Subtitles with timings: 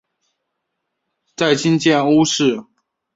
[1.35, 2.65] 在今建瓯市。